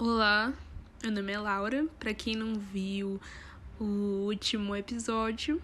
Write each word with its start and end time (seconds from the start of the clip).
Olá, 0.00 0.54
meu 1.02 1.10
nome 1.10 1.32
é 1.32 1.38
Laura. 1.40 1.84
Para 1.98 2.14
quem 2.14 2.36
não 2.36 2.54
viu 2.54 3.20
o 3.80 4.26
último 4.26 4.76
episódio, 4.76 5.60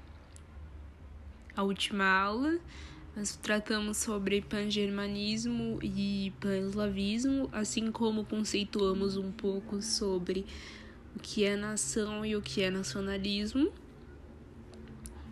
a 1.54 1.62
última 1.62 2.04
aula, 2.04 2.58
nós 3.14 3.36
tratamos 3.36 3.96
sobre 3.96 4.42
pan-germanismo 4.42 5.78
e 5.80 6.32
pan-eslavismo, 6.40 7.48
assim 7.52 7.92
como 7.92 8.24
conceituamos 8.24 9.16
um 9.16 9.30
pouco 9.30 9.80
sobre 9.80 10.44
o 11.14 11.20
que 11.20 11.44
é 11.44 11.54
nação 11.54 12.26
e 12.26 12.34
o 12.34 12.42
que 12.42 12.60
é 12.60 12.70
nacionalismo. 12.70 13.72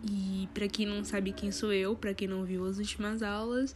E 0.09 0.47
para 0.53 0.69
quem 0.69 0.85
não 0.85 1.03
sabe 1.03 1.33
quem 1.33 1.51
sou 1.51 1.73
eu, 1.73 1.93
para 1.93 2.13
quem 2.13 2.29
não 2.29 2.45
viu 2.45 2.65
as 2.65 2.77
últimas 2.77 3.21
aulas, 3.21 3.75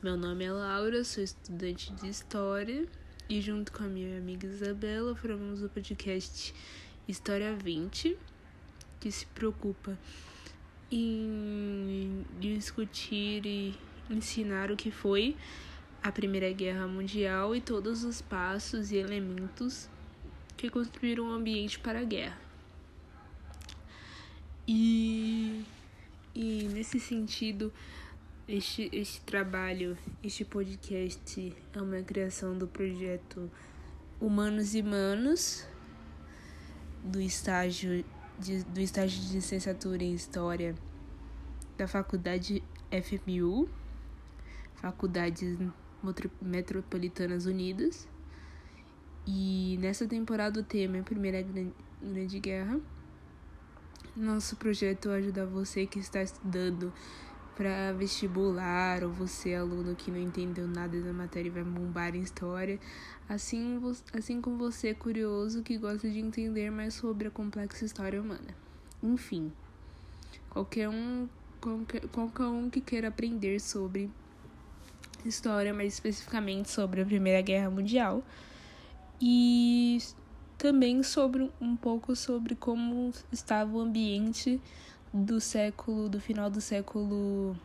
meu 0.00 0.16
nome 0.16 0.44
é 0.44 0.52
Laura, 0.52 1.02
sou 1.02 1.24
estudante 1.24 1.92
de 1.94 2.08
História 2.08 2.86
e 3.28 3.40
junto 3.42 3.70
com 3.72 3.84
a 3.84 3.86
minha 3.86 4.16
amiga 4.16 4.46
Isabela 4.46 5.14
formamos 5.14 5.62
o 5.62 5.68
podcast 5.68 6.54
História 7.06 7.54
20, 7.54 8.16
que 8.98 9.12
se 9.12 9.26
preocupa 9.26 9.98
em 10.90 12.24
discutir 12.40 13.44
e 13.44 13.74
ensinar 14.08 14.70
o 14.70 14.76
que 14.76 14.90
foi 14.90 15.36
a 16.02 16.10
Primeira 16.10 16.50
Guerra 16.52 16.86
Mundial 16.86 17.54
e 17.54 17.60
todos 17.60 18.02
os 18.02 18.22
passos 18.22 18.90
e 18.92 18.96
elementos 18.96 19.90
que 20.56 20.70
construíram 20.70 21.24
o 21.24 21.28
um 21.28 21.32
ambiente 21.32 21.78
para 21.78 22.00
a 22.00 22.04
guerra. 22.04 22.40
E, 24.66 25.64
e 26.34 26.68
nesse 26.72 26.98
sentido, 26.98 27.72
este, 28.48 28.88
este 28.94 29.20
trabalho, 29.20 29.96
este 30.24 30.42
podcast 30.42 31.54
é 31.74 31.82
uma 31.82 32.00
criação 32.02 32.56
do 32.56 32.66
projeto 32.66 33.50
Humanos 34.18 34.74
e 34.74 34.82
Manos, 34.82 35.66
do 37.04 37.20
estágio 37.20 38.02
de, 38.38 38.64
do 38.64 38.80
estágio 38.80 39.20
de 39.20 39.34
licenciatura 39.34 40.02
em 40.02 40.14
História 40.14 40.74
da 41.76 41.86
Faculdade 41.86 42.62
FMU, 42.90 43.68
Faculdades 44.76 45.58
Metropolitanas 46.40 47.44
Unidas. 47.44 48.08
E 49.26 49.76
nessa 49.78 50.06
temporada 50.06 50.58
o 50.58 50.62
tema 50.62 50.96
é 50.96 51.00
a 51.00 51.04
Primeira 51.04 51.46
Grande 52.00 52.40
Guerra. 52.40 52.80
Nosso 54.16 54.56
projeto 54.56 55.10
é 55.10 55.18
ajudar 55.18 55.44
você 55.44 55.86
que 55.86 55.98
está 55.98 56.22
estudando 56.22 56.90
para 57.58 57.92
vestibular 57.92 59.02
ou 59.02 59.10
você 59.10 59.52
aluno 59.52 59.96
que 59.96 60.12
não 60.12 60.18
entendeu 60.18 60.68
nada 60.68 61.00
da 61.00 61.12
matéria 61.12 61.48
e 61.48 61.50
vai 61.50 61.64
bombar 61.64 62.14
em 62.14 62.20
história, 62.20 62.78
assim, 63.28 63.80
assim 64.12 64.40
como 64.40 64.56
você 64.56 64.94
curioso 64.94 65.64
que 65.64 65.76
gosta 65.76 66.08
de 66.08 66.20
entender 66.20 66.70
mais 66.70 66.94
sobre 66.94 67.26
a 67.26 67.32
complexa 67.32 67.84
história 67.84 68.22
humana. 68.22 68.54
Enfim, 69.02 69.52
qualquer 70.48 70.88
um 70.88 71.28
qualquer, 71.60 72.06
qualquer 72.06 72.44
um 72.44 72.70
que 72.70 72.80
queira 72.80 73.08
aprender 73.08 73.58
sobre 73.60 74.08
história, 75.24 75.74
mais 75.74 75.94
especificamente 75.94 76.70
sobre 76.70 77.02
a 77.02 77.04
Primeira 77.04 77.42
Guerra 77.42 77.70
Mundial 77.70 78.22
e 79.20 79.98
também 80.56 81.02
sobre 81.02 81.50
um 81.60 81.74
pouco 81.74 82.14
sobre 82.14 82.54
como 82.54 83.12
estava 83.32 83.76
o 83.76 83.80
ambiente 83.80 84.60
do 85.12 85.40
século, 85.40 86.08
do 86.08 86.20
final 86.20 86.50
do 86.50 86.60
século 86.60 87.56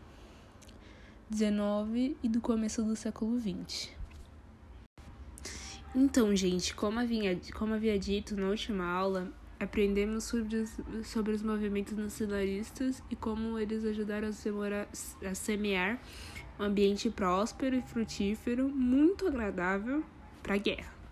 XIX 1.34 2.16
e 2.22 2.30
do 2.30 2.40
começo 2.42 2.84
do 2.84 2.96
século 2.96 3.40
XX. 3.40 3.90
Então, 5.96 6.36
gente, 6.36 6.74
como 6.74 7.00
havia, 7.00 7.40
como 7.54 7.74
havia 7.74 8.00
dito 8.00 8.36
na 8.36 8.48
última 8.48 8.86
aula, 8.86 9.32
aprendemos 9.60 10.24
sobre 10.24 10.58
os, 10.58 10.78
sobre 11.04 11.34
os 11.34 11.44
movimentos 11.44 11.96
nacionalistas 11.96 13.04
e 13.10 13.16
como 13.16 13.60
eles 13.60 13.86
ajudaram 13.86 14.30
a, 14.30 15.28
a 15.28 15.36
semear 15.36 16.02
um 16.60 16.64
ambiente 16.64 17.10
próspero 17.10 17.76
e 17.76 17.82
frutífero, 17.82 18.70
muito 18.70 19.28
agradável 19.28 20.04
para 20.42 20.56
a 20.56 20.58
guerra. 20.58 21.03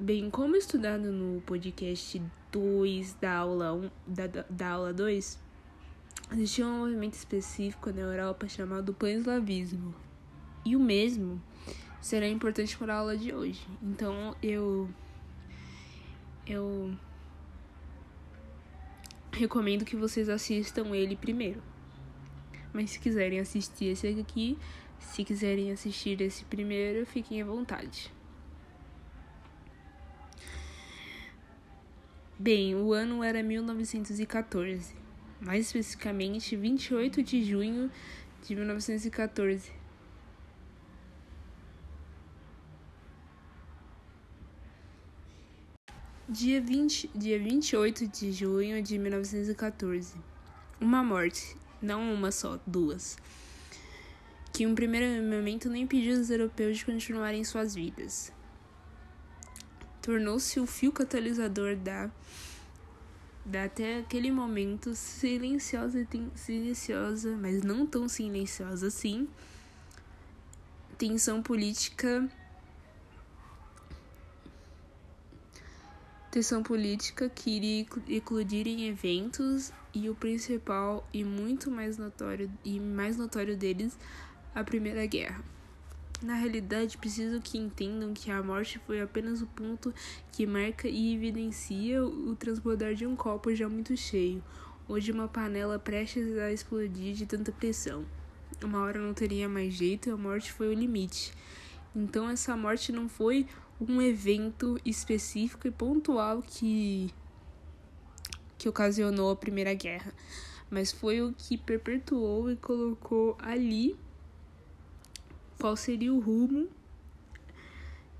Bem, 0.00 0.30
como 0.30 0.54
estudado 0.54 1.10
no 1.10 1.40
podcast 1.40 2.22
2 2.52 3.14
da 3.14 3.34
aula 3.38 3.72
1, 3.72 3.90
da, 4.06 4.44
da 4.48 4.68
aula 4.68 4.92
2, 4.92 5.36
existia 6.34 6.64
um 6.64 6.78
movimento 6.78 7.14
específico 7.14 7.90
na 7.90 8.02
Europa 8.02 8.46
chamado 8.46 8.94
pan-eslavismo. 8.94 9.92
E 10.64 10.76
o 10.76 10.78
mesmo 10.78 11.42
será 12.00 12.28
importante 12.28 12.78
para 12.78 12.94
a 12.94 12.98
aula 12.98 13.16
de 13.16 13.34
hoje. 13.34 13.66
Então 13.82 14.36
eu 14.40 14.88
eu 16.46 16.96
recomendo 19.32 19.84
que 19.84 19.96
vocês 19.96 20.28
assistam 20.28 20.94
ele 20.94 21.16
primeiro. 21.16 21.60
Mas 22.72 22.90
se 22.90 23.00
quiserem 23.00 23.40
assistir 23.40 23.86
esse 23.86 24.06
aqui, 24.06 24.56
se 25.00 25.24
quiserem 25.24 25.72
assistir 25.72 26.20
esse 26.20 26.44
primeiro, 26.44 27.04
fiquem 27.04 27.42
à 27.42 27.44
vontade. 27.44 28.16
Bem, 32.40 32.72
o 32.76 32.92
ano 32.92 33.24
era 33.24 33.42
1914, 33.42 34.94
mais 35.40 35.66
especificamente 35.66 36.54
28 36.54 37.20
de 37.20 37.44
junho 37.44 37.90
de 38.46 38.54
1914. 38.54 39.72
Dia, 46.28 46.60
20, 46.60 47.10
dia 47.12 47.40
28 47.40 48.06
de 48.06 48.30
junho 48.30 48.80
de 48.84 48.96
1914. 48.98 50.14
Uma 50.80 51.02
morte, 51.02 51.56
não 51.82 52.14
uma 52.14 52.30
só, 52.30 52.60
duas. 52.64 53.16
Que 54.52 54.64
um 54.64 54.76
primeiro 54.76 55.20
momento 55.24 55.68
não 55.68 55.74
impediu 55.74 56.20
os 56.20 56.30
europeus 56.30 56.78
de 56.78 56.84
continuarem 56.84 57.42
suas 57.42 57.74
vidas 57.74 58.32
tornou-se 60.08 60.58
o 60.58 60.66
fio 60.66 60.90
catalisador 60.90 61.76
da, 61.76 62.10
da 63.44 63.64
até 63.64 63.98
aquele 63.98 64.30
momento 64.30 64.94
silenciosa, 64.94 66.08
silenciosa, 66.34 67.36
mas 67.36 67.62
não 67.62 67.86
tão 67.86 68.08
silenciosa 68.08 68.86
assim, 68.86 69.28
tensão 70.96 71.42
política 71.42 72.26
tensão 76.30 76.62
política 76.62 77.28
que 77.28 77.50
iria 77.50 77.86
eclodir 78.08 78.66
em 78.66 78.88
eventos 78.88 79.74
e 79.92 80.08
o 80.08 80.14
principal 80.14 81.06
e 81.12 81.22
muito 81.22 81.70
mais 81.70 81.98
notório 81.98 82.50
e 82.64 82.80
mais 82.80 83.18
notório 83.18 83.54
deles 83.54 83.94
a 84.54 84.64
Primeira 84.64 85.04
Guerra. 85.04 85.57
Na 86.20 86.34
realidade, 86.34 86.98
preciso 86.98 87.40
que 87.40 87.56
entendam 87.56 88.12
que 88.12 88.28
a 88.28 88.42
morte 88.42 88.80
foi 88.80 89.00
apenas 89.00 89.40
o 89.40 89.46
ponto 89.46 89.94
que 90.32 90.44
marca 90.44 90.88
e 90.88 91.14
evidencia 91.14 92.04
o 92.04 92.34
transbordar 92.34 92.92
de 92.94 93.06
um 93.06 93.14
copo 93.14 93.54
já 93.54 93.68
muito 93.68 93.96
cheio, 93.96 94.42
ou 94.88 94.98
de 94.98 95.12
uma 95.12 95.28
panela 95.28 95.78
prestes 95.78 96.36
a 96.36 96.50
explodir 96.50 97.14
de 97.14 97.24
tanta 97.24 97.52
pressão. 97.52 98.04
Uma 98.60 98.80
hora 98.80 98.98
não 98.98 99.14
teria 99.14 99.48
mais 99.48 99.72
jeito 99.74 100.08
e 100.08 100.12
a 100.12 100.16
morte 100.16 100.52
foi 100.52 100.66
o 100.68 100.74
limite. 100.74 101.32
Então, 101.94 102.28
essa 102.28 102.56
morte 102.56 102.90
não 102.90 103.08
foi 103.08 103.46
um 103.80 104.02
evento 104.02 104.76
específico 104.84 105.68
e 105.68 105.70
pontual 105.70 106.42
que, 106.42 107.14
que 108.58 108.68
ocasionou 108.68 109.30
a 109.30 109.36
Primeira 109.36 109.72
Guerra, 109.72 110.12
mas 110.68 110.90
foi 110.90 111.22
o 111.22 111.32
que 111.32 111.56
perpetuou 111.56 112.50
e 112.50 112.56
colocou 112.56 113.36
ali 113.38 113.96
qual 115.58 115.76
seria 115.76 116.12
o 116.14 116.20
rumo 116.20 116.68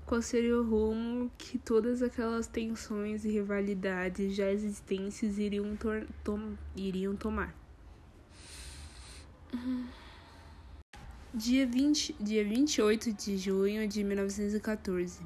qual 0.09 0.23
seria 0.23 0.57
o 0.57 0.63
rumo 0.63 1.31
que 1.37 1.59
todas 1.59 2.01
aquelas 2.01 2.47
tensões 2.47 3.23
e 3.23 3.29
rivalidades 3.29 4.35
já 4.35 4.51
existentes 4.51 5.37
iriam, 5.37 5.77
tom 6.23 6.55
iriam 6.75 7.15
tomar. 7.15 7.55
Dia, 11.31 11.67
20, 11.67 12.15
dia 12.19 12.43
28 12.43 13.13
de 13.13 13.37
junho 13.37 13.87
de 13.87 14.03
1914. 14.03 15.21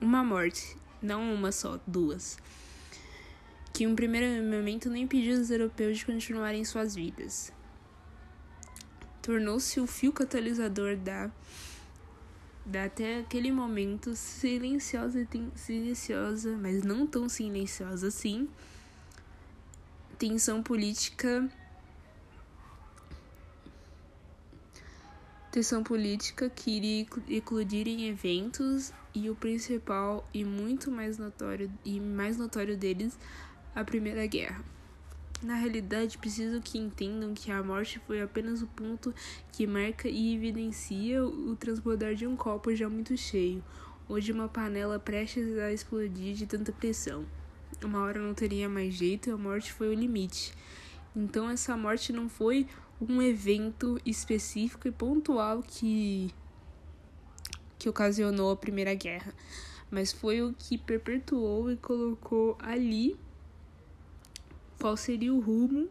Uma 0.00 0.24
morte, 0.24 0.74
não 1.02 1.34
uma 1.34 1.52
só, 1.52 1.78
duas. 1.86 2.38
Que 3.74 3.86
um 3.86 3.94
primeiro 3.94 4.42
momento 4.42 4.88
não 4.88 4.96
impediu 4.96 5.38
os 5.38 5.50
europeus 5.50 5.98
de 5.98 6.06
continuarem 6.06 6.64
suas 6.64 6.94
vidas 6.94 7.52
tornou-se 9.24 9.80
o 9.80 9.86
fio 9.86 10.12
catalisador 10.12 10.98
da, 10.98 11.30
da 12.66 12.84
até 12.84 13.20
aquele 13.20 13.50
momento 13.50 14.14
silenciosa, 14.14 15.26
silenciosa, 15.56 16.54
mas 16.60 16.82
não 16.82 17.06
tão 17.06 17.26
silenciosa 17.26 18.08
assim, 18.08 18.46
tensão 20.18 20.62
política 20.62 21.50
tensão 25.50 25.82
política 25.82 26.50
que 26.50 26.70
iria 26.72 27.06
eclodir 27.28 27.88
em 27.88 28.08
eventos 28.08 28.92
e 29.14 29.30
o 29.30 29.36
principal 29.36 30.28
e 30.34 30.44
muito 30.44 30.90
mais 30.90 31.16
notório 31.16 31.72
e 31.84 31.98
mais 31.98 32.36
notório 32.36 32.76
deles, 32.76 33.16
a 33.74 33.84
Primeira 33.84 34.26
Guerra. 34.26 34.73
Na 35.44 35.56
realidade, 35.56 36.16
preciso 36.16 36.58
que 36.62 36.78
entendam 36.78 37.34
que 37.34 37.50
a 37.50 37.62
morte 37.62 37.98
foi 38.06 38.22
apenas 38.22 38.62
o 38.62 38.66
ponto 38.66 39.14
que 39.52 39.66
marca 39.66 40.08
e 40.08 40.34
evidencia 40.34 41.22
o 41.22 41.54
transbordar 41.54 42.14
de 42.14 42.26
um 42.26 42.34
copo 42.34 42.74
já 42.74 42.88
muito 42.88 43.14
cheio, 43.14 43.62
ou 44.08 44.18
de 44.18 44.32
uma 44.32 44.48
panela 44.48 44.98
prestes 44.98 45.58
a 45.58 45.70
explodir 45.70 46.34
de 46.34 46.46
tanta 46.46 46.72
pressão. 46.72 47.26
Uma 47.84 48.00
hora 48.00 48.18
não 48.18 48.32
teria 48.32 48.70
mais 48.70 48.94
jeito 48.94 49.28
e 49.28 49.32
a 49.32 49.36
morte 49.36 49.70
foi 49.70 49.88
o 49.88 49.92
limite. 49.92 50.54
Então, 51.14 51.50
essa 51.50 51.76
morte 51.76 52.10
não 52.10 52.26
foi 52.26 52.66
um 52.98 53.20
evento 53.20 54.00
específico 54.06 54.88
e 54.88 54.92
pontual 54.92 55.62
que 55.62 56.32
que 57.78 57.86
ocasionou 57.86 58.50
a 58.50 58.56
Primeira 58.56 58.94
Guerra, 58.94 59.34
mas 59.90 60.10
foi 60.10 60.40
o 60.40 60.54
que 60.54 60.78
perpetuou 60.78 61.70
e 61.70 61.76
colocou 61.76 62.56
ali 62.58 63.14
qual 64.84 64.98
seria 64.98 65.32
o 65.32 65.40
rumo 65.40 65.88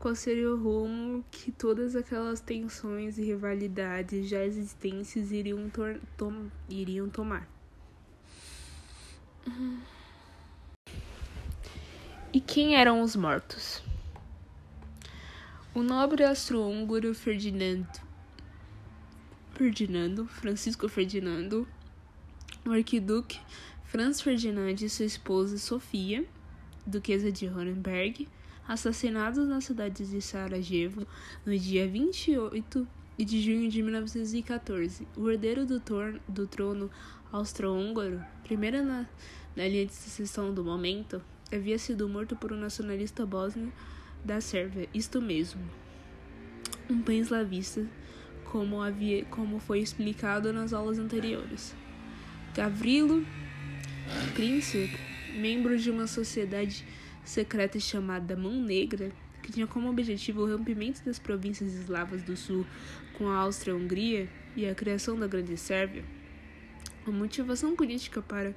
qual 0.00 0.12
seria 0.16 0.50
o 0.50 0.60
rumo 0.60 1.24
que 1.30 1.52
todas 1.52 1.94
aquelas 1.94 2.40
tensões 2.40 3.16
e 3.16 3.22
rivalidades 3.22 4.28
já 4.28 4.44
existentes 4.44 5.30
iriam, 5.30 5.70
tom 6.16 6.48
iriam 6.68 7.08
tomar. 7.08 7.48
E 12.32 12.40
quem 12.40 12.74
eram 12.74 13.02
os 13.02 13.14
mortos? 13.14 13.84
O 15.72 15.80
nobre 15.80 16.24
astro-húngaro 16.24 17.14
Ferdinando, 17.14 18.00
Ferdinando, 19.54 20.26
Francisco 20.26 20.88
Ferdinando, 20.88 21.68
o 22.66 22.72
arquiduque 22.72 23.38
Franz 23.84 24.20
Ferdinand 24.20 24.74
e 24.82 24.88
sua 24.88 25.06
esposa 25.06 25.56
Sofia, 25.56 26.26
duquesa 26.88 27.30
de 27.30 27.46
Hohenberg, 27.46 28.28
assassinados 28.66 29.46
na 29.46 29.60
cidade 29.60 30.06
de 30.06 30.20
Sarajevo 30.20 31.06
no 31.44 31.56
dia 31.56 31.86
28 31.86 32.86
de 33.18 33.42
junho 33.42 33.70
de 33.70 33.82
1914. 33.82 35.06
O 35.16 35.30
herdeiro 35.30 35.66
do, 35.66 35.82
do 36.28 36.46
trono 36.46 36.90
austro-húngaro, 37.30 38.22
primeiro 38.44 38.84
na, 38.84 39.06
na 39.54 39.68
linha 39.68 39.86
de 39.86 39.94
sucessão 39.94 40.52
do 40.52 40.64
momento, 40.64 41.22
havia 41.52 41.78
sido 41.78 42.08
morto 42.08 42.36
por 42.36 42.52
um 42.52 42.56
nacionalista 42.56 43.26
bósnio 43.26 43.72
da 44.24 44.40
Sérvia, 44.40 44.88
isto 44.92 45.20
mesmo, 45.20 45.60
um 46.90 47.00
pan-eslavista, 47.00 47.86
como, 48.44 48.78
como 49.30 49.58
foi 49.58 49.80
explicado 49.80 50.52
nas 50.52 50.72
aulas 50.72 50.98
anteriores. 50.98 51.74
Gavrilo 52.54 53.24
Príncipe 54.34 55.07
membro 55.38 55.78
de 55.78 55.90
uma 55.90 56.06
sociedade 56.06 56.84
secreta 57.24 57.78
chamada 57.78 58.36
Mão 58.36 58.60
Negra, 58.60 59.12
que 59.42 59.52
tinha 59.52 59.66
como 59.66 59.88
objetivo 59.88 60.42
o 60.42 60.56
rompimento 60.56 61.02
das 61.04 61.18
províncias 61.18 61.72
eslavas 61.74 62.22
do 62.22 62.36
sul 62.36 62.66
com 63.16 63.28
a 63.28 63.36
Áustria-Hungria 63.38 64.28
e 64.56 64.66
a 64.66 64.74
criação 64.74 65.18
da 65.18 65.26
Grande 65.26 65.56
Sérvia, 65.56 66.04
a 67.06 67.10
motivação 67.10 67.74
política 67.74 68.20
para, 68.20 68.54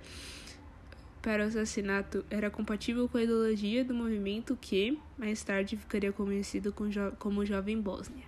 para 1.22 1.46
o 1.46 1.48
assassinato 1.48 2.26
era 2.30 2.50
compatível 2.50 3.08
com 3.08 3.18
a 3.18 3.24
ideologia 3.24 3.86
do 3.86 3.94
movimento 3.94 4.58
que, 4.60 5.00
mais 5.18 5.44
tarde, 5.44 5.78
ficaria 5.78 6.12
conhecido 6.12 6.74
como 7.18 7.46
Jovem 7.46 7.80
Bósnia. 7.80 8.26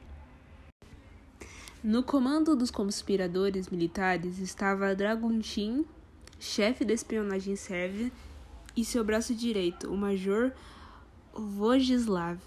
No 1.83 2.01
comando 2.01 2.55
dos 2.55 2.71
conspiradores 2.71 3.67
militares 3.67 4.39
estava 4.39 4.95
Draguntin, 4.95 5.85
chefe 6.39 6.85
da 6.85 6.93
espionagem 6.93 7.57
sérvia, 7.57 8.09
e 8.75 8.83
seu 8.83 9.03
braço 9.03 9.35
direito, 9.35 9.91
o 9.91 9.97
Major 9.97 10.51
Vojislav 11.33 12.39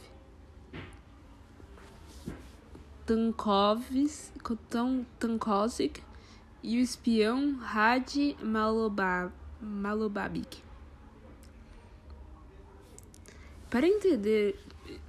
Tankovic 5.18 6.02
e 6.62 6.76
o 6.78 6.80
espião 6.80 7.58
Hadi 7.62 8.36
Malobabik. 9.60 10.62
Para 13.70 13.86
entender, 13.86 14.58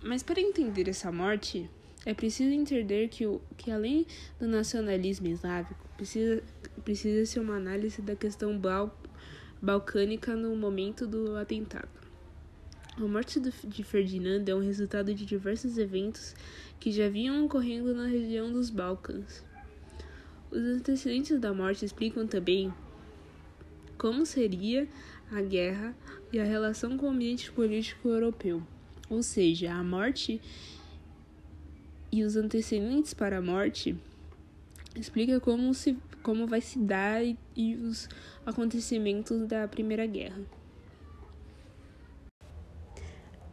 mas 0.03 0.21
para 0.21 0.39
entender 0.39 0.87
essa 0.87 1.11
morte, 1.11 1.69
é 2.05 2.13
preciso 2.13 2.53
entender 2.53 3.09
que, 3.09 3.25
o, 3.25 3.41
que 3.57 3.71
além 3.71 4.05
do 4.39 4.47
nacionalismo 4.47 5.27
eslávico, 5.27 5.87
precisa, 5.95 6.43
precisa 6.83 7.25
ser 7.25 7.39
uma 7.39 7.55
análise 7.55 8.01
da 8.01 8.15
questão 8.15 8.57
balcânica 9.61 10.35
no 10.35 10.55
momento 10.55 11.07
do 11.07 11.35
atentado. 11.35 11.89
A 12.97 13.01
morte 13.01 13.39
de 13.39 13.83
Ferdinando 13.83 14.49
é 14.49 14.55
um 14.55 14.59
resultado 14.59 15.13
de 15.13 15.25
diversos 15.25 15.77
eventos 15.77 16.35
que 16.79 16.91
já 16.91 17.07
vinham 17.07 17.45
ocorrendo 17.45 17.93
na 17.93 18.07
região 18.07 18.51
dos 18.51 18.69
Balcãs. 18.69 19.45
Os 20.49 20.61
antecedentes 20.61 21.39
da 21.39 21.53
morte 21.53 21.85
explicam 21.85 22.25
também 22.25 22.73
como 23.97 24.25
seria 24.25 24.87
a 25.31 25.41
guerra 25.41 25.95
e 26.31 26.39
a 26.39 26.43
relação 26.43 26.97
com 26.97 27.07
o 27.07 27.09
ambiente 27.09 27.51
político 27.51 28.09
europeu. 28.09 28.63
Ou 29.09 29.21
seja, 29.21 29.73
a 29.73 29.83
morte 29.83 30.41
e 32.11 32.23
os 32.23 32.35
antecedentes 32.35 33.13
para 33.13 33.37
a 33.37 33.41
morte 33.41 33.95
explica 34.95 35.39
como 35.39 35.73
se 35.73 35.97
como 36.27 36.45
vai 36.45 36.59
se 36.59 36.77
dar 36.77 37.23
e, 37.23 37.39
e 37.55 37.73
os 37.75 38.09
acontecimentos 38.45 39.47
da 39.47 39.65
Primeira 39.65 40.05
Guerra. 40.05 40.41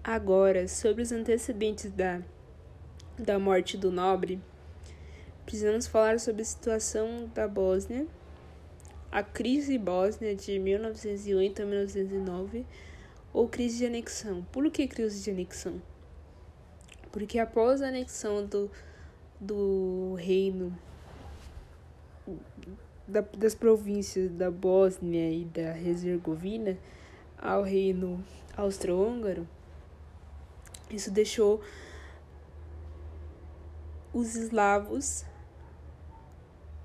Agora, 0.02 0.66
sobre 0.66 1.00
os 1.00 1.12
antecedentes 1.12 1.92
da, 1.92 2.20
da 3.16 3.38
morte 3.38 3.76
do 3.78 3.92
nobre, 3.92 4.40
precisamos 5.46 5.86
falar 5.86 6.18
sobre 6.18 6.42
a 6.42 6.44
situação 6.44 7.30
da 7.32 7.46
Bósnia, 7.46 8.08
a 9.12 9.22
crise 9.22 9.78
bósnia 9.78 10.34
de 10.34 10.58
1908 10.58 11.62
a 11.62 11.66
1909, 11.66 12.66
ou 13.32 13.48
crise 13.48 13.78
de 13.78 13.86
anexão. 13.86 14.44
Por 14.50 14.68
que 14.68 14.88
crise 14.88 15.22
de 15.22 15.30
anexão? 15.30 15.80
Porque 17.12 17.38
após 17.38 17.80
a 17.80 17.86
anexão 17.86 18.44
do, 18.44 18.68
do 19.40 20.14
reino 20.18 20.76
da, 23.06 23.20
das 23.20 23.54
províncias 23.54 24.30
da 24.30 24.50
Bósnia 24.50 25.30
e 25.30 25.44
da 25.44 25.78
Herzegovina 25.78 26.78
ao 27.38 27.62
reino 27.62 28.24
austro-húngaro, 28.56 29.46
isso 30.90 31.10
deixou 31.10 31.60
os 34.12 34.34
eslavos 34.36 35.24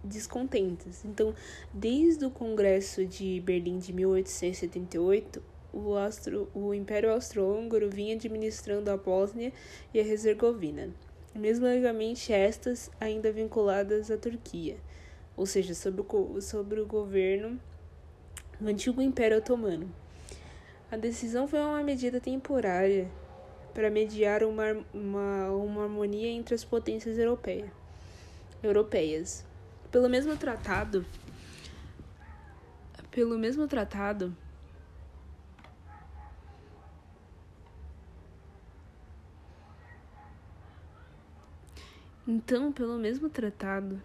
descontentes. 0.03 1.05
Então, 1.05 1.33
desde 1.73 2.25
o 2.25 2.31
Congresso 2.31 3.05
de 3.05 3.39
Berlim 3.41 3.77
de 3.77 3.93
1878, 3.93 5.41
o, 5.71 5.95
Austro, 5.95 6.49
o 6.53 6.73
Império 6.73 7.11
Austro-Húngaro 7.11 7.89
vinha 7.89 8.15
administrando 8.15 8.89
a 8.89 8.97
Bósnia 8.97 9.53
e 9.93 9.99
a 9.99 10.03
Herzegovina, 10.03 10.89
mesmo 11.35 11.65
legalmente 11.65 12.33
estas 12.33 12.89
ainda 12.99 13.31
vinculadas 13.31 14.09
à 14.09 14.17
Turquia 14.17 14.77
ou 15.39 15.45
seja, 15.45 15.73
sobre 15.73 16.01
o, 16.01 16.41
sobre 16.41 16.81
o 16.81 16.85
governo 16.85 17.57
do 18.59 18.67
antigo 18.67 19.01
Império 19.01 19.37
Otomano. 19.37 19.89
A 20.91 20.97
decisão 20.97 21.47
foi 21.47 21.61
uma 21.61 21.81
medida 21.81 22.19
temporária 22.19 23.09
para 23.73 23.89
mediar 23.89 24.43
uma, 24.43 24.85
uma, 24.93 25.49
uma 25.51 25.83
harmonia 25.83 26.27
entre 26.27 26.53
as 26.53 26.65
potências 26.65 27.17
europeia, 27.17 27.71
europeias. 28.61 29.45
Pelo 29.89 30.09
mesmo 30.09 30.35
tratado, 30.35 31.05
pelo 33.09 33.39
mesmo 33.39 33.65
tratado, 33.65 34.35
Então, 42.27 42.71
pelo 42.71 42.99
mesmo 42.99 43.27
tratado, 43.27 43.99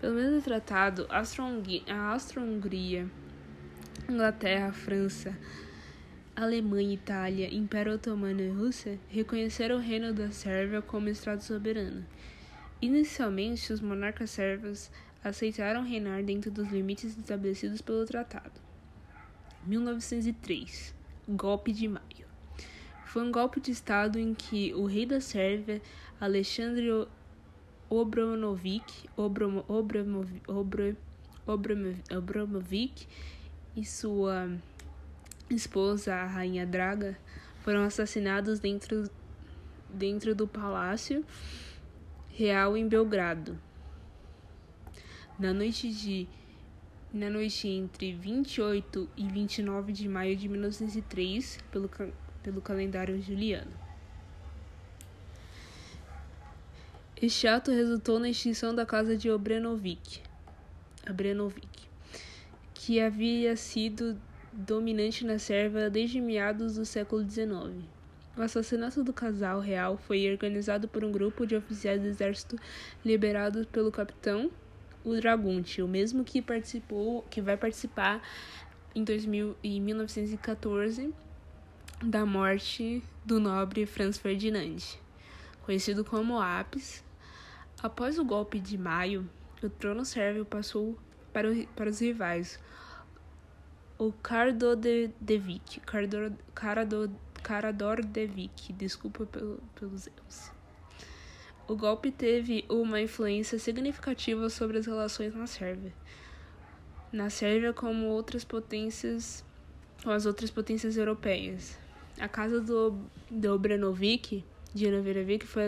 Pelo 0.00 0.14
mesmo 0.14 0.40
tratado, 0.40 1.08
a 1.10 1.18
Austro-Hungria, 2.12 3.10
Inglaterra, 4.08 4.72
França, 4.72 5.36
Alemanha, 6.36 6.94
Itália, 6.94 7.52
Império 7.52 7.94
Otomano 7.94 8.40
e 8.40 8.48
Rússia 8.48 9.00
reconheceram 9.08 9.74
o 9.76 9.80
reino 9.80 10.14
da 10.14 10.30
Sérvia 10.30 10.80
como 10.80 11.08
Estado 11.08 11.42
soberano. 11.42 12.06
Inicialmente, 12.80 13.72
os 13.72 13.80
monarcas 13.80 14.30
sérvios 14.30 14.88
aceitaram 15.24 15.82
reinar 15.82 16.22
dentro 16.22 16.48
dos 16.48 16.68
limites 16.68 17.18
estabelecidos 17.18 17.82
pelo 17.82 18.04
tratado. 18.04 18.60
1903 19.66 20.94
Golpe 21.28 21.72
de 21.72 21.88
Maio 21.88 22.28
Foi 23.04 23.24
um 23.24 23.32
golpe 23.32 23.60
de 23.60 23.72
Estado 23.72 24.16
em 24.16 24.32
que 24.32 24.72
o 24.74 24.86
rei 24.86 25.04
da 25.04 25.20
Sérvia, 25.20 25.82
Alexandre 26.20 26.88
Obromovic, 27.90 29.08
Obromovic 31.46 33.06
e 33.74 33.84
sua 33.84 34.50
esposa, 35.48 36.14
a 36.14 36.26
rainha 36.26 36.66
Draga, 36.66 37.18
foram 37.60 37.82
assassinados 37.84 38.60
dentro, 38.60 39.08
dentro 39.88 40.34
do 40.34 40.46
palácio 40.46 41.24
real 42.28 42.76
em 42.76 42.86
Belgrado. 42.86 43.58
Na 45.38 45.54
noite 45.54 45.92
de 45.92 46.28
na 47.12 47.30
noite 47.30 47.66
entre 47.66 48.12
28 48.12 49.08
e 49.16 49.26
29 49.26 49.92
de 49.92 50.06
maio 50.08 50.36
de 50.36 50.46
1903, 50.46 51.58
pelo, 51.70 51.90
pelo 52.42 52.60
calendário 52.60 53.20
juliano. 53.22 53.87
Este 57.20 57.48
ato 57.48 57.72
resultou 57.72 58.20
na 58.20 58.28
extinção 58.28 58.72
da 58.72 58.86
casa 58.86 59.16
de 59.16 59.28
Obrenovic, 59.28 60.22
Obrenovic 61.10 61.88
que 62.72 63.00
havia 63.00 63.56
sido 63.56 64.16
dominante 64.52 65.26
na 65.26 65.36
Sérvia 65.36 65.90
desde 65.90 66.20
meados 66.20 66.76
do 66.76 66.84
século 66.84 67.28
XIX. 67.28 67.84
O 68.36 68.40
assassinato 68.40 69.02
do 69.02 69.12
casal 69.12 69.58
real 69.58 69.96
foi 69.96 70.30
organizado 70.30 70.86
por 70.86 71.02
um 71.02 71.10
grupo 71.10 71.44
de 71.44 71.56
oficiais 71.56 72.00
do 72.00 72.06
exército 72.06 72.56
liberados 73.04 73.66
pelo 73.66 73.90
capitão 73.90 74.48
o 75.04 75.12
Dragunti, 75.16 75.82
o 75.82 75.88
mesmo 75.88 76.22
que 76.22 76.40
participou, 76.40 77.22
que 77.22 77.40
vai 77.40 77.56
participar 77.56 78.22
em, 78.94 79.02
2000, 79.02 79.56
em 79.64 79.80
1914 79.80 81.12
da 82.00 82.24
morte 82.24 83.02
do 83.24 83.40
nobre 83.40 83.86
Franz 83.86 84.18
Ferdinand, 84.18 84.78
conhecido 85.62 86.04
como 86.04 86.40
Apis. 86.40 87.07
Após 87.80 88.18
o 88.18 88.24
golpe 88.24 88.58
de 88.58 88.76
maio, 88.76 89.28
o 89.62 89.68
trono 89.68 90.04
sérvio 90.04 90.44
passou 90.44 90.98
para, 91.32 91.50
o, 91.50 91.66
para 91.68 91.88
os 91.88 92.00
rivais, 92.00 92.58
o 93.96 94.12
Kardodevic, 94.12 95.80
Kardor, 95.80 96.32
Karador, 96.54 97.08
Karadordevic, 97.40 98.72
desculpa 98.72 99.26
pelo, 99.26 99.60
pelos 99.76 100.08
erros. 100.08 100.50
O 101.68 101.76
golpe 101.76 102.10
teve 102.10 102.64
uma 102.68 103.00
influência 103.00 103.58
significativa 103.60 104.50
sobre 104.50 104.78
as 104.78 104.86
relações 104.86 105.34
na 105.34 105.46
Sérvia. 105.46 105.92
Na 107.12 107.30
Sérvia, 107.30 107.72
como 107.72 108.06
outras 108.06 108.42
potências, 108.42 109.44
com 110.02 110.10
as 110.10 110.26
outras 110.26 110.50
potências 110.50 110.96
europeias. 110.96 111.78
A 112.18 112.26
casa 112.26 112.60
do, 112.60 112.98
do 113.30 113.54
Obrenovic, 113.54 114.44
de 114.74 114.90
Novirovic, 114.90 115.46
foi, 115.46 115.64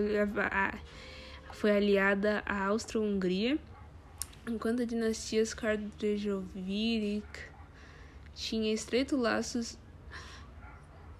foi 1.52 1.70
aliada 1.70 2.42
à 2.46 2.66
Áustria-Hungria, 2.66 3.58
enquanto 4.48 4.82
a 4.82 4.84
dinastia 4.84 5.44
Kardrejovic 5.46 7.24
tinha 8.34 8.72
estreitos 8.72 9.18
laços 9.18 9.78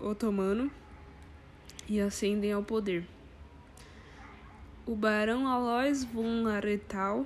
Otomano 0.00 0.70
e 1.88 2.00
ascendem 2.00 2.52
ao 2.52 2.62
poder. 2.62 3.06
O 4.84 4.94
barão 4.94 5.46
Alois 5.46 6.04
von 6.04 6.46
Aretal, 6.46 7.24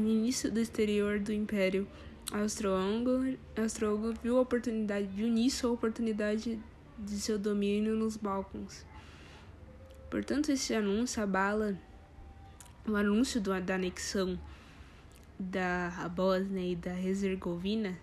ministro 0.00 0.50
do 0.50 0.60
exterior 0.60 1.18
do 1.18 1.32
Império 1.32 1.86
Austro-Húngaro 2.32 4.14
viu 4.22 4.38
a 4.38 4.40
oportunidade, 4.40 5.06
viu 5.06 5.28
nisso 5.28 5.66
a 5.66 5.70
oportunidade 5.70 6.58
de 6.98 7.20
seu 7.20 7.38
domínio 7.38 7.94
nos 7.94 8.16
Balcãs. 8.16 8.84
Portanto, 10.10 10.50
esse 10.50 10.74
anúncio 10.74 11.22
abala 11.22 11.78
o 12.86 12.96
anúncio 12.96 13.40
do, 13.40 13.58
da 13.60 13.74
anexão 13.74 14.38
da 15.38 16.08
Bósnia 16.14 16.72
e 16.72 16.76
da 16.76 16.98
Herzegovina 16.98 17.98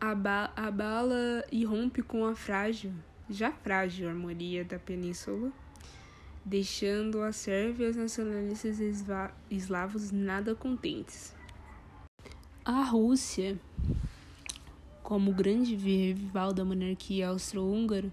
abala, 0.00 0.52
abala 0.56 1.44
e 1.50 1.64
rompe 1.64 2.02
com 2.02 2.24
a 2.24 2.34
frágil, 2.34 2.92
já 3.28 3.50
frágil 3.50 4.08
harmonia 4.08 4.64
da 4.64 4.78
península, 4.78 5.50
deixando 6.48 7.20
a 7.22 7.30
Sérvia 7.30 7.86
e 7.86 7.90
os 7.90 7.96
nacionalistas 7.96 8.78
eslavos 9.50 10.10
nada 10.10 10.54
contentes. 10.54 11.34
A 12.64 12.82
Rússia, 12.84 13.58
como 15.02 15.32
grande 15.32 15.74
rival 15.74 16.54
da 16.54 16.64
monarquia 16.64 17.28
austro-húngara, 17.28 18.10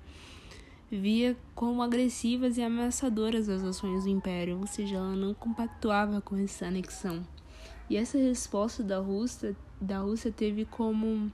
via 0.92 1.38
como 1.54 1.82
agressivas 1.82 2.58
e 2.58 2.62
ameaçadoras 2.62 3.48
as 3.48 3.64
ações 3.64 4.04
do 4.04 4.10
império, 4.10 4.60
ou 4.60 4.68
seja, 4.68 4.98
ela 4.98 5.16
não 5.16 5.34
compactuava 5.34 6.20
com 6.20 6.36
essa 6.36 6.68
anexão. 6.68 7.26
E 7.90 7.96
essa 7.96 8.18
resposta 8.18 8.84
da 8.84 9.00
Rússia, 9.00 9.56
da 9.80 10.00
Rússia 10.00 10.32
teve 10.32 10.66
como 10.66 11.32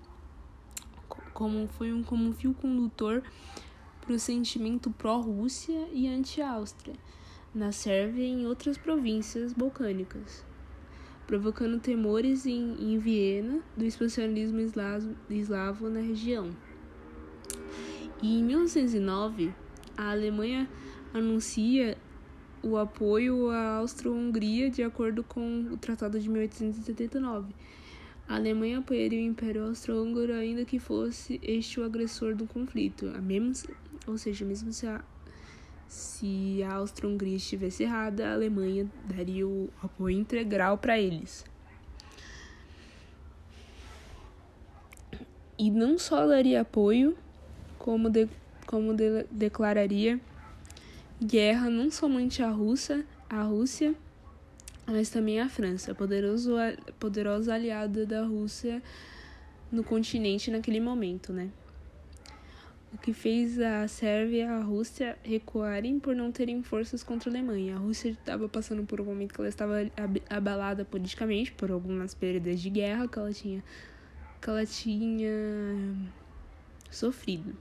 como 1.33 1.67
foi 1.69 1.91
um 1.91 2.03
como 2.03 2.29
um 2.29 2.33
fio 2.33 2.53
condutor 2.53 3.23
para 4.01 4.13
o 4.13 4.19
sentimento 4.19 4.91
pró-Rússia 4.91 5.87
e 5.93 6.07
anti-Áustria 6.07 6.95
na 7.53 7.71
Sérvia 7.71 8.23
e 8.23 8.29
em 8.29 8.47
outras 8.47 8.77
províncias 8.77 9.53
balcânicas 9.53 10.43
provocando 11.31 11.79
temores 11.79 12.45
em, 12.45 12.75
em 12.77 12.97
Viena 12.97 13.61
do 13.77 13.85
expansionismo 13.85 14.59
eslavo, 14.59 15.15
eslavo 15.29 15.89
na 15.89 16.01
região. 16.01 16.51
E 18.21 18.37
em 18.37 18.43
1909, 18.43 19.53
a 19.95 20.11
Alemanha 20.11 20.69
anuncia 21.13 21.97
o 22.61 22.75
apoio 22.75 23.49
à 23.49 23.77
Austro-Hungria 23.77 24.69
de 24.69 24.83
acordo 24.83 25.23
com 25.23 25.69
o 25.71 25.77
Tratado 25.77 26.19
de 26.19 26.29
1879. 26.29 27.53
A 28.31 28.35
Alemanha 28.35 28.79
apoiaria 28.79 29.19
o 29.19 29.21
Império 29.21 29.65
Austro-Húngaro 29.65 30.31
ainda 30.31 30.63
que 30.63 30.79
fosse 30.79 31.37
este 31.43 31.81
o 31.81 31.83
agressor 31.83 32.33
do 32.33 32.47
conflito, 32.47 33.05
mesmo, 33.21 33.75
ou 34.07 34.17
seja, 34.17 34.45
mesmo 34.45 34.71
se 34.71 34.87
a 34.87 35.03
se 35.85 36.63
a 36.63 36.75
Áustria-Hungria 36.75 37.35
estivesse 37.35 37.83
errada, 37.83 38.29
a 38.29 38.33
Alemanha 38.33 38.89
daria 39.03 39.45
o 39.45 39.69
apoio 39.83 40.17
integral 40.17 40.77
para 40.77 40.97
eles. 40.97 41.43
e 45.59 45.69
não 45.69 45.99
só 45.99 46.25
daria 46.25 46.61
apoio, 46.61 47.15
como, 47.77 48.09
de, 48.09 48.29
como 48.65 48.93
de, 48.93 49.25
declararia 49.29 50.19
guerra 51.21 51.69
não 51.69 51.91
somente 51.91 52.41
à 52.41 52.49
Rússia, 52.49 53.05
à 53.29 53.43
Rússia, 53.43 53.93
mas 54.91 55.09
também 55.09 55.39
à 55.39 55.49
França, 55.49 55.95
poderoso, 55.95 56.51
poderoso 56.99 57.51
aliado 57.51 58.05
da 58.05 58.23
Rússia 58.23 58.81
no 59.71 59.83
continente 59.83 60.51
naquele 60.51 60.79
momento, 60.79 61.31
né? 61.31 61.49
O 62.93 62.97
que 62.97 63.13
fez 63.13 63.57
a 63.57 63.87
Sérvia 63.87 64.43
e 64.43 64.47
a 64.47 64.59
Rússia 64.59 65.17
recuarem 65.23 65.97
por 65.97 66.13
não 66.13 66.29
terem 66.29 66.61
forças 66.61 67.01
contra 67.01 67.29
a 67.29 67.31
Alemanha. 67.31 67.75
A 67.75 67.79
Rússia 67.79 68.09
estava 68.09 68.49
passando 68.49 68.83
por 68.83 68.99
um 68.99 69.05
momento 69.05 69.33
que 69.33 69.39
ela 69.39 69.47
estava 69.47 69.89
abalada 70.29 70.83
politicamente 70.83 71.53
por 71.53 71.71
algumas 71.71 72.13
perdas 72.13 72.59
de 72.59 72.69
guerra 72.69 73.07
que 73.07 73.17
ela 73.17 73.31
tinha 73.31 73.63
que 74.41 74.49
ela 74.49 74.65
tinha 74.65 75.31
sofrido. 76.89 77.55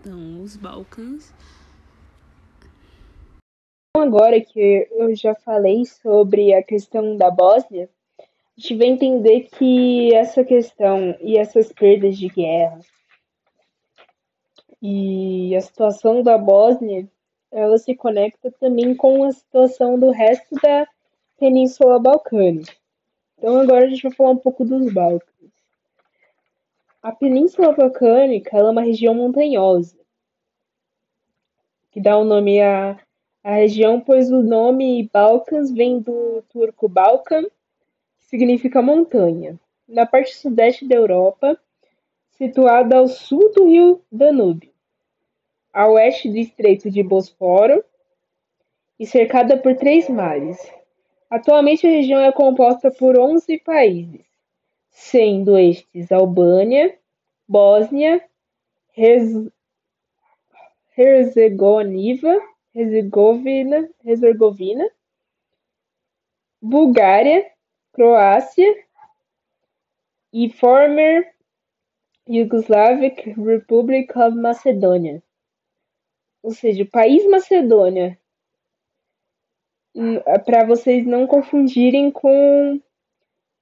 Então, 0.00 0.42
os 0.42 0.56
Balcãs. 0.56 1.34
Agora 3.96 4.40
que 4.40 4.88
eu 4.92 5.14
já 5.14 5.34
falei 5.34 5.84
sobre 5.84 6.54
a 6.54 6.62
questão 6.62 7.16
da 7.16 7.30
Bósnia, 7.30 7.90
a 8.18 8.60
gente 8.60 8.76
vai 8.76 8.86
entender 8.86 9.48
que 9.56 10.14
essa 10.14 10.44
questão 10.44 11.16
e 11.20 11.36
essas 11.36 11.72
perdas 11.72 12.16
de 12.16 12.28
guerra 12.28 12.80
e 14.82 15.54
a 15.54 15.60
situação 15.60 16.22
da 16.22 16.38
Bósnia, 16.38 17.08
ela 17.50 17.76
se 17.78 17.94
conecta 17.94 18.50
também 18.52 18.94
com 18.94 19.24
a 19.24 19.32
situação 19.32 19.98
do 19.98 20.10
resto 20.10 20.54
da 20.62 20.86
Península 21.38 21.98
Balcânica. 21.98 22.72
Então 23.36 23.58
agora 23.58 23.84
a 23.84 23.88
gente 23.88 24.02
vai 24.02 24.12
falar 24.12 24.30
um 24.30 24.38
pouco 24.38 24.64
dos 24.64 24.92
Balcãs. 24.92 25.50
A 27.02 27.12
Península 27.12 27.72
Balcânica 27.72 28.56
é 28.56 28.62
uma 28.62 28.82
região 28.82 29.14
montanhosa, 29.14 29.98
que 31.90 32.00
dá 32.00 32.16
o 32.16 32.24
nome 32.24 32.60
à, 32.60 32.98
à 33.42 33.54
região, 33.54 34.00
pois 34.00 34.30
o 34.30 34.42
nome 34.42 35.08
Balcãs 35.12 35.70
vem 35.70 36.00
do 36.00 36.42
turco 36.50 36.88
Balkan, 36.88 37.42
que 37.42 38.26
significa 38.26 38.82
montanha. 38.82 39.58
Na 39.88 40.06
parte 40.06 40.36
sudeste 40.36 40.86
da 40.86 40.94
Europa, 40.94 41.58
situada 42.32 42.96
ao 42.96 43.08
sul 43.08 43.52
do 43.52 43.66
rio 43.66 44.02
Danúbio, 44.10 44.70
a 45.72 45.88
oeste 45.88 46.28
do 46.28 46.36
Estreito 46.36 46.90
de 46.90 47.02
Bosforo 47.02 47.84
e 48.98 49.06
cercada 49.06 49.56
por 49.56 49.74
três 49.76 50.08
mares. 50.08 50.58
Atualmente 51.28 51.86
a 51.86 51.90
região 51.90 52.20
é 52.20 52.32
composta 52.32 52.90
por 52.90 53.18
11 53.18 53.58
países, 53.58 54.24
sendo 54.90 55.58
estes 55.58 56.10
Albânia, 56.12 56.96
Bósnia, 57.48 58.22
Herzegovina, 60.96 62.40
Herzegovina, 62.74 63.88
Bulgária, 66.62 67.50
Croácia 67.92 68.84
e 70.32 70.50
former 70.50 71.34
Yugoslavic 72.28 73.32
Republic 73.32 74.16
of 74.16 74.36
Macedonia. 74.36 75.22
Ou 76.42 76.52
seja, 76.52 76.84
o 76.84 76.90
país 76.90 77.24
Macedônia, 77.28 78.18
hum, 79.94 80.20
para 80.44 80.64
vocês 80.64 81.04
não 81.06 81.26
confundirem 81.26 82.10
com 82.10 82.80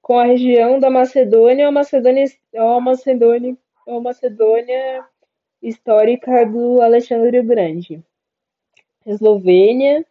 com 0.01 0.17
a 0.17 0.25
região 0.25 0.79
da 0.79 0.89
Macedônia, 0.89 1.67
a 1.67 1.71
Macedônia, 1.71 2.33
a 2.55 2.81
Macedônia, 2.81 3.57
a 3.87 3.99
Macedônia 3.99 5.05
histórica 5.61 6.45
do 6.47 6.81
Alexandre 6.81 7.39
o 7.39 7.43
Grande. 7.43 8.03
Eslovênia, 9.09 10.05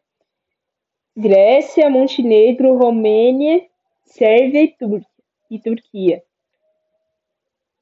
Grécia, 1.16 1.88
Montenegro, 1.88 2.76
Romênia, 2.76 3.66
Sérvia 4.04 4.62
e, 4.62 4.68
Tur 4.68 5.02
e 5.50 5.58
Turquia. 5.58 6.22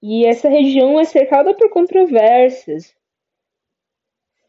E 0.03 0.25
essa 0.27 0.49
região 0.49 1.01
é 1.01 1.05
cercada 1.05 1.55
por 1.55 1.71
controvérsias, 1.71 2.95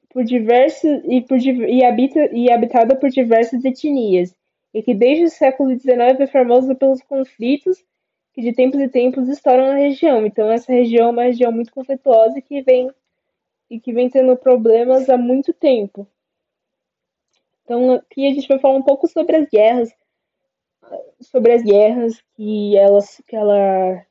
por 0.10 0.24
diversos 0.24 1.02
e, 1.06 1.22
por, 1.22 1.38
e, 1.38 1.84
habita, 1.84 2.30
e 2.34 2.52
habitada 2.52 2.96
por 2.96 3.10
diversas 3.10 3.64
etnias 3.64 4.36
e 4.74 4.84
que 4.84 4.94
desde 4.94 5.24
o 5.24 5.30
século 5.30 5.70
XIX 5.78 6.20
é 6.20 6.28
famoso 6.28 6.76
pelos 6.76 7.02
conflitos 7.02 7.84
que 8.34 8.42
de 8.42 8.54
tempos 8.54 8.80
em 8.80 8.90
tempos 8.90 9.28
estouram 9.28 9.68
na 9.68 9.76
região. 9.76 10.26
Então 10.26 10.52
essa 10.52 10.72
região 10.72 11.08
é 11.08 11.12
uma 11.12 11.24
região 11.24 11.52
muito 11.52 11.72
conflituosa 11.72 12.42
que 12.42 12.62
vem 12.62 12.92
e 13.70 13.80
que 13.80 13.92
vem 13.92 14.10
tendo 14.10 14.36
problemas 14.38 15.10
há 15.10 15.18
muito 15.18 15.52
tempo. 15.54 16.08
Então 17.68 17.96
aqui 17.96 18.26
a 18.26 18.34
gente 18.34 18.48
vai 18.48 18.58
falar 18.60 18.78
um 18.78 18.82
pouco 18.82 19.10
sobre 19.10 19.36
as 19.36 19.50
guerras, 19.50 19.94
sobre 21.20 21.52
as 21.52 21.62
guerras 21.62 22.24
que 22.34 22.78
ela 22.78 23.02
que 23.28 23.36
ela 23.36 24.06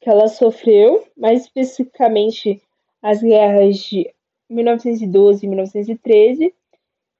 que 0.00 0.08
ela 0.08 0.26
sofreu, 0.26 1.06
mais 1.14 1.42
especificamente 1.42 2.62
as 3.02 3.20
guerras 3.20 3.76
de 3.76 4.10
1912 4.48 5.44
e 5.44 5.48
1913 5.50 6.54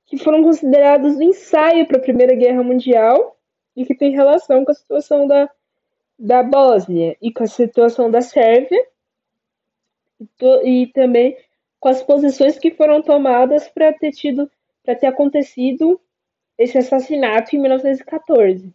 que 0.07 0.17
foram 0.17 0.43
considerados 0.43 1.21
ensaio 1.21 1.87
para 1.87 1.99
a 1.99 2.03
Primeira 2.03 2.35
Guerra 2.35 2.63
Mundial 2.63 3.37
e 3.77 3.85
que 3.85 3.95
tem 3.95 4.13
relação 4.13 4.65
com 4.65 4.71
a 4.71 4.75
situação 4.75 5.27
da, 5.27 5.51
da 6.19 6.43
Bósnia 6.43 7.15
e 7.21 7.31
com 7.31 7.45
a 7.45 7.47
situação 7.47 8.11
da 8.11 8.23
Sérvia 8.23 8.87
e, 10.19 10.83
e 10.83 10.87
também 10.87 11.37
com 11.79 11.91
as 11.91 12.03
posições 12.03 12.59
que 12.59 12.71
foram 12.71 13.03
tomadas 13.03 13.69
para 13.69 13.93
ter 13.93 14.13
tido 14.13 14.51
para 14.87 14.95
ter 14.95 15.09
acontecido 15.09 16.01
esse 16.57 16.79
assassinato 16.79 17.55
em 17.55 17.59
1914. 17.59 18.73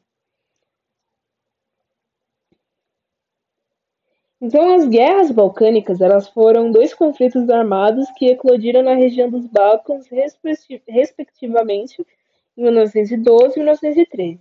Então, 4.41 4.73
as 4.75 4.87
guerras 4.87 5.31
balcânicas 5.31 6.01
elas 6.01 6.27
foram 6.27 6.71
dois 6.71 6.93
conflitos 6.93 7.49
armados 7.49 8.09
que 8.17 8.25
eclodiram 8.25 8.83
na 8.83 8.95
região 8.95 9.29
dos 9.29 9.45
Balcãs, 9.45 10.07
respectivamente, 10.87 12.05
em 12.57 12.63
1912 12.63 13.53
e 13.53 13.59
1913. 13.59 14.39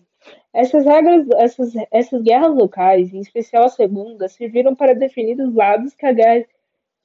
Essas, 0.52 0.84
regras, 0.84 1.26
essas, 1.36 1.72
essas 1.92 2.22
guerras 2.22 2.54
locais, 2.54 3.12
em 3.12 3.20
especial 3.20 3.64
a 3.64 3.68
segunda, 3.68 4.28
serviram 4.28 4.74
para 4.74 4.94
definir 4.94 5.38
os 5.40 5.54
lados 5.54 5.94
que 5.94 6.04
a 6.04 6.12
guerra 6.12 6.44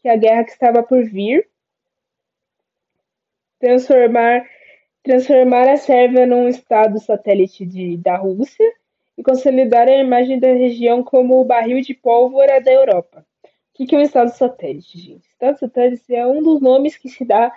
que, 0.01 0.09
a 0.09 0.15
guerra 0.15 0.43
que 0.43 0.51
estava 0.51 0.83
por 0.83 1.03
vir, 1.03 1.47
transformar, 3.65 4.45
transformar 5.03 5.67
a 5.67 5.77
Sérvia 5.77 6.27
num 6.27 6.47
estado 6.47 6.99
satélite 6.99 7.65
de, 7.65 7.97
da 7.97 8.15
Rússia 8.15 8.71
e 9.17 9.23
consolidar 9.23 9.87
a 9.87 9.97
imagem 9.97 10.39
da 10.39 10.49
região 10.49 11.03
como 11.03 11.41
o 11.41 11.45
barril 11.45 11.81
de 11.81 11.95
pólvora 11.95 12.61
da 12.61 12.71
Europa. 12.71 13.25
O 13.73 13.85
que 13.85 13.95
é 13.95 13.97
um 13.97 14.01
Estado 14.01 14.29
satélite, 14.29 14.99
gente? 14.99 15.27
Estado 15.27 15.57
satélite 15.57 16.13
é 16.13 16.25
um 16.27 16.43
dos 16.43 16.61
nomes 16.61 16.95
que 16.95 17.09
se 17.09 17.25
dá 17.25 17.51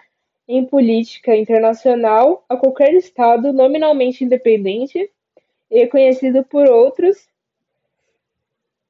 em 0.48 0.64
política 0.64 1.36
internacional 1.36 2.42
a 2.48 2.56
qualquer 2.56 2.94
Estado 2.94 3.52
nominalmente 3.52 4.24
independente 4.24 5.10
e 5.70 5.86
conhecido 5.86 6.42
por 6.42 6.66
outros 6.70 7.28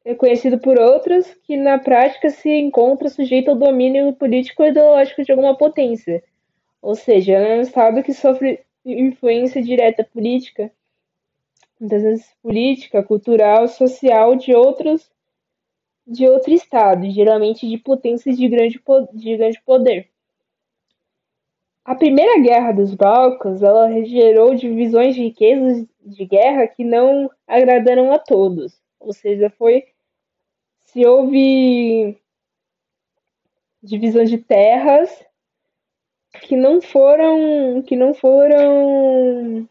é 0.05 0.15
conhecido 0.15 0.59
por 0.59 0.79
outros 0.79 1.27
que 1.43 1.55
na 1.55 1.79
prática 1.79 2.31
se 2.31 2.49
encontra 2.49 3.11
sujeito 3.11 3.51
ao 3.51 3.57
domínio 3.57 4.15
político 4.15 4.63
ou 4.63 4.69
ideológico 4.69 5.23
de 5.23 5.33
alguma 5.33 5.55
potência, 5.55 6.23
ou 6.81 6.95
seja, 6.95 7.33
é 7.33 7.59
um 7.59 7.63
Estado 7.63 8.03
que 8.03 8.13
sofre 8.13 8.65
influência 8.85 9.63
direta 9.63 10.05
política 10.05 10.73
muitas 11.81 12.03
vezes 12.03 12.35
política, 12.43 13.03
cultural, 13.03 13.69
social 13.69 14.35
de 14.37 14.55
outros 14.55 15.11
de 16.07 16.27
outro 16.27 16.55
estado, 16.55 17.11
geralmente 17.11 17.69
de 17.69 17.77
potências 17.77 18.39
de 18.39 18.49
grande, 18.49 18.81
de 19.13 19.37
grande 19.37 19.61
poder. 19.61 20.09
A 21.85 21.95
Primeira 21.95 22.41
Guerra 22.41 22.73
dos 22.73 22.95
Balcãs 22.95 23.63
ela 23.63 23.91
gerou 24.05 24.55
divisões 24.55 25.15
de 25.15 25.25
riquezas 25.25 25.87
de 26.01 26.25
guerra 26.25 26.67
que 26.67 26.83
não 26.83 27.31
agradaram 27.47 28.11
a 28.11 28.19
todos. 28.19 28.81
Ou 28.99 29.13
seja, 29.13 29.51
foi 29.51 29.85
se 30.81 31.05
houve 31.05 32.17
divisão 33.83 34.25
de 34.25 34.39
terras 34.39 35.11
que 36.43 36.57
não 36.57 36.81
foram 36.81 37.83
que 37.83 37.97
não 37.97 38.15
foram 38.15 39.69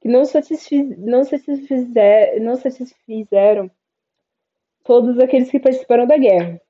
que 0.00 0.08
não, 0.08 0.24
satisfiz, 0.24 0.96
não, 0.98 1.24
satisfizer, 1.24 2.40
não 2.40 2.56
satisfizeram 2.56 3.70
todos 4.84 5.18
aqueles 5.18 5.50
que 5.50 5.58
participaram 5.58 6.06
da 6.06 6.16
guerra. 6.16 6.60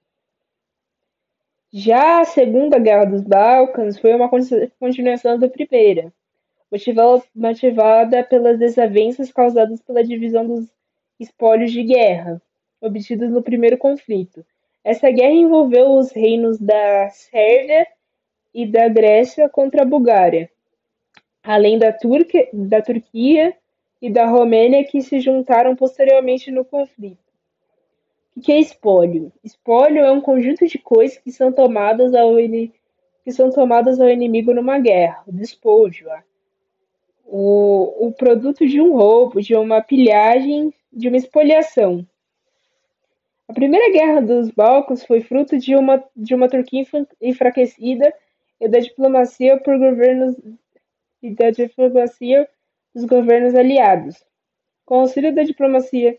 Já 1.71 2.21
a 2.21 2.25
Segunda 2.25 2.79
Guerra 2.79 3.05
dos 3.05 3.23
Balcãs 3.23 3.99
foi 3.99 4.15
uma 4.15 4.31
continuação 4.81 5.39
da 5.39 5.49
primeira, 5.49 6.11
motivada 7.35 8.25
pelas 8.25 8.59
desavenças 8.59 9.31
causadas 9.31 9.83
pela 9.83 10.03
divisão 10.03 10.47
dos 10.47 10.67
espólios 11.21 11.71
de 11.71 11.83
guerra. 11.83 12.41
obtidos 12.81 13.31
no 13.31 13.43
primeiro 13.43 13.77
conflito. 13.77 14.45
Essa 14.83 15.11
guerra 15.11 15.33
envolveu 15.33 15.91
os 15.91 16.13
reinos 16.13 16.59
da 16.59 17.11
Sérvia 17.11 17.87
e 18.59 18.67
da 18.67 18.89
Grécia 18.89 19.49
contra 19.49 19.83
a 19.83 19.85
Bulgária, 19.85 20.51
além 21.45 21.79
da, 21.79 21.93
Turque, 21.93 22.49
da 22.53 22.83
Turquia 22.83 23.57
e 24.03 24.11
da 24.11 24.27
Romênia 24.27 24.83
que 24.83 25.01
se 25.01 25.21
juntaram 25.21 25.77
posteriormente 25.77 26.51
no 26.51 26.65
conflito. 26.65 27.23
O 28.37 28.41
que 28.41 28.51
é 28.51 28.59
espólio? 28.59 29.33
Espólio 29.45 30.05
é 30.05 30.11
um 30.11 30.21
conjunto 30.21 30.67
de 30.67 30.77
coisas 30.77 31.19
que 31.19 31.31
são 31.31 31.53
tomadas 31.53 32.13
ao, 32.17 32.35
que 32.35 33.31
são 33.31 33.49
tomadas 33.49 34.01
ao 34.01 34.09
inimigo 34.09 34.53
numa 34.53 34.81
guerra, 34.81 35.23
o 35.29 35.31
despojo, 35.33 36.07
o, 37.25 38.09
o 38.09 38.13
produto 38.13 38.67
de 38.67 38.81
um 38.81 38.93
roubo, 38.97 39.41
de 39.41 39.55
uma 39.55 39.81
pilhagem, 39.81 40.75
de 40.93 41.07
uma 41.07 41.17
expoliação. 41.17 42.05
A 43.47 43.53
Primeira 43.53 43.93
Guerra 43.93 44.21
dos 44.21 44.51
Balcãs 44.51 45.05
foi 45.05 45.21
fruto 45.21 45.57
de 45.57 45.77
uma, 45.77 46.03
de 46.17 46.35
uma 46.35 46.49
Turquia 46.49 46.85
enfraquecida 47.23 48.13
e 48.61 48.69
da 48.69 48.79
diplomacia 48.79 49.61
por 49.61 49.79
governos 49.79 50.37
e 51.23 51.35
da 51.35 51.51
diplomacia 51.51 52.49
dos 52.95 53.05
governos 53.05 53.55
aliados. 53.55 54.25
Com 54.85 54.97
o 54.97 55.01
auxílio 55.01 55.35
da 55.35 55.43
diplomacia 55.43 56.19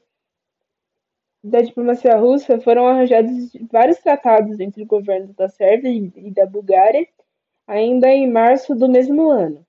da 1.42 1.62
diplomacia 1.62 2.18
russa, 2.18 2.60
foram 2.60 2.86
arranjados 2.86 3.54
vários 3.72 3.98
tratados 4.00 4.60
entre 4.60 4.82
os 4.82 4.88
governos 4.88 5.34
da 5.34 5.48
Sérvia 5.48 5.90
e 5.90 6.32
da 6.32 6.46
Bulgária, 6.46 7.08
ainda 7.66 8.10
em 8.10 8.30
março 8.30 8.76
do 8.76 8.90
mesmo 8.90 9.30
ano. 9.30 9.66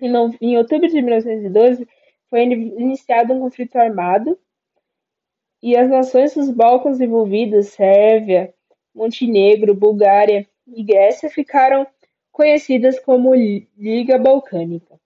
Em, 0.00 0.12
em 0.42 0.58
outubro 0.58 0.86
de 0.86 1.00
1912, 1.00 1.88
foi 2.28 2.42
iniciado 2.42 3.32
um 3.32 3.40
conflito 3.40 3.76
armado 3.76 4.38
e 5.62 5.76
as 5.76 5.88
nações 5.88 6.34
dos 6.34 6.50
Balcãs 6.50 7.00
envolvidas, 7.00 7.68
Sérvia, 7.68 8.54
Montenegro, 8.94 9.74
Bulgária 9.74 10.46
e 10.74 10.82
Grécia, 10.82 11.30
ficaram 11.30 11.86
conhecidas 12.30 12.98
como 13.00 13.34
Liga 13.34 14.18
Balcânica. 14.18 14.98